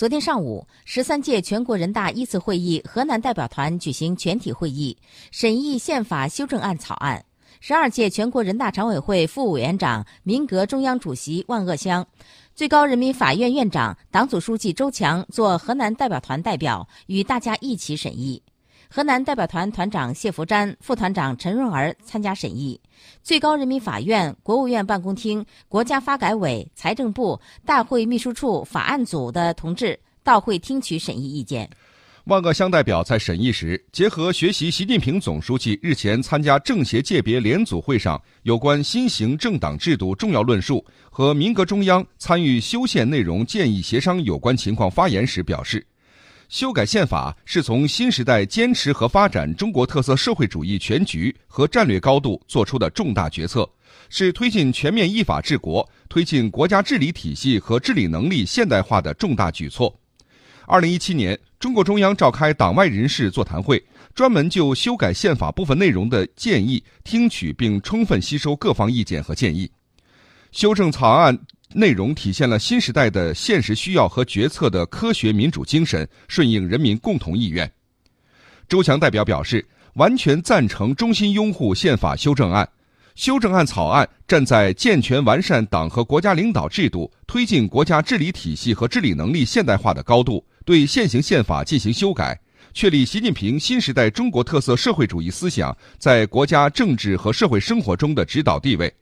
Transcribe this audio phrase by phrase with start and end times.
[0.00, 4.96] 昨天上午，十三届全国人大一次会议河南代表团举行全体会议，
[5.30, 7.22] 审议宪法修正案草案。
[7.60, 12.06] 十二届全国人大常委会副委员长、民革中央主席万鄂湘，
[12.54, 18.42] 最高人民法院院长、党组书记周强做河南代表团代表，与大家一起审议。
[18.92, 22.78] 河南代表团团长谢伏瞻、副团长陈润儿参加审议。
[23.22, 31.70] 最高人民法院、国务院办公厅、国家发改委、财政部、大会秘书处法案组的同志到会听取审议意见。
[32.24, 45.84] 万恶乡代表在审议时，结合学习习近平总书记日前参加政协界别联组会上有关新型政党制度重要论述和民革中央参与修宪内容建议协商有关情况发言时表示，
[46.50, 53.70] 修改宪法是从新时代坚持和发展中国特色社会主义全局和战略高度作出的重大决策，
[54.08, 59.96] 是推进全面依法治国、推进国家治理体系和治理能力现代化的重大举措。
[60.66, 63.80] 二零一七年，中共中央召开党外人士座谈会，
[64.12, 69.70] 专门就修改宪法部分内容的建议听取并充分吸收各方意见和建议。
[70.50, 71.38] 修正草案
[71.72, 77.70] 内容体现了新时代的现实需要和决策的科学民主精神，顺应人民共同意愿。
[78.68, 82.68] 周强代表表示，完全赞成、衷心拥护宪法修正案。
[83.14, 90.44] 修正案草案站在健全完善党和国家领导制度、推进国家治理体系和治理能力现代化的高度。
[90.64, 92.38] 对现行宪法进行修改，
[92.72, 98.92] 确立习近平新时代中国特色社会主义思想在国家政治和社会生活中的指导地位，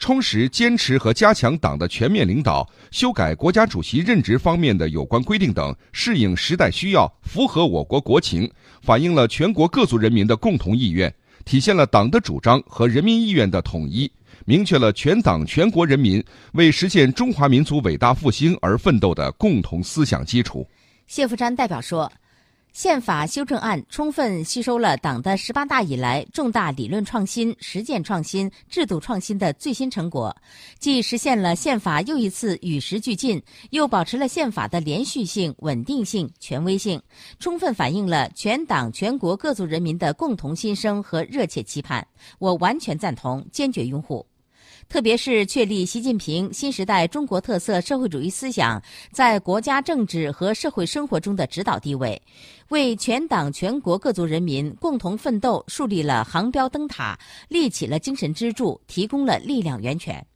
[0.00, 14.10] 充实、坚持和加强党的全面领导，修改国家主席任职方面的有关规定等，适应时代需要，符合我国国情，反映了全国各族人民的共同意愿，体现了党的主张和人民意愿的统一，
[14.46, 20.66] 明确了全党全国人民为实现中华民族伟大复兴而奋斗的共同思想基础。
[21.06, 22.10] 谢富瞻代表说，
[22.72, 30.34] 宪法修正案充分吸收了党的十八大以来重大理论创新、实践创新、制度创新的最新成果，
[30.78, 37.02] 既实现了宪法又一次与时俱进，又保持了宪法的连续性、稳定性、权威性，
[37.40, 42.06] 充分反映了全党全国各族人民的共同心声和热切期盼。
[42.38, 44.29] 我完全赞同，坚决拥护。
[44.90, 52.20] 特别是确立习近平新时代中国特色社会主义思想在国家政治和社会生活中的指导地位，
[52.70, 60.26] 为全党全国各族人民共同奋斗树立了航标灯塔，立起了精神支柱，提供了力量源泉。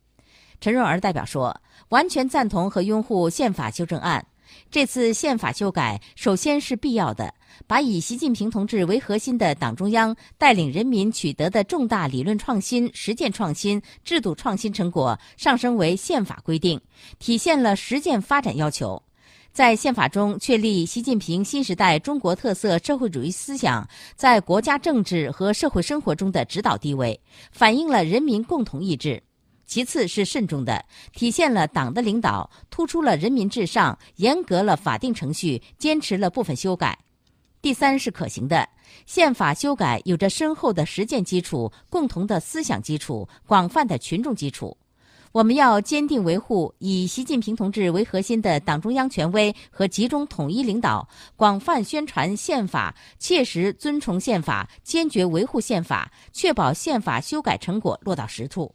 [0.61, 4.25] 陈润儿代表说，完全赞同和拥护宪法修正案。
[4.71, 7.33] 这次宪法修改首先是必要的，
[7.67, 16.81] 把以习近平同志为核心的党中央带领人民取得的重大理论创新、实践创新、制度创新成果上升为宪法规定，
[17.19, 19.03] 体现了实践发展要求。
[19.53, 27.21] 在宪法中确立习近平新时代中国特色社会主义思想在国家政治和社会生活中的指导地位，
[27.53, 29.23] 反映了人民共同意志。
[29.67, 36.99] 其次是慎重的，体现了党的领导，突出了人民至上，严格了法定程序，坚持了部分修改。
[37.63, 38.69] 第三是可行的，
[39.07, 44.77] 宪法修改有着深厚的实践基础、共同的思想基础、广泛的群众基础。
[45.33, 58.73] 我们要坚定维护以习近平同志为核心的党中央权威和集中统一领导，广泛宣传宪法，切实遵从宪法，坚决维护宪法，确保宪法修改成果落到实处。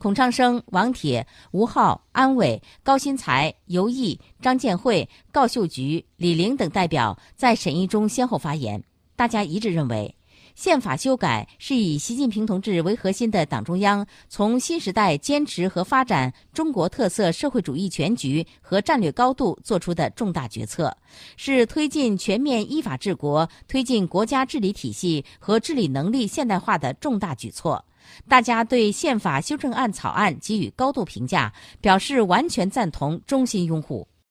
[0.00, 8.82] 孔昌生、王铁、吴昊、安伟、高新才、尤毅、张建慧、郜秀菊、李玲等代表在审议中先后发言，
[9.14, 10.16] 大家一致认为，
[10.54, 20.96] 宪法修改是以习近平同志为核心的党中央从新时代坚持和发展中国特色社会主义全局和战略高度作出的重大决策，
[21.36, 27.84] 是推进全面依法治国、推进国家治理体系和治理能力现代化的重大举措。
[28.28, 34.06] 大家对宪法修正案草案给予高度评价，表示完全赞同，衷心拥护。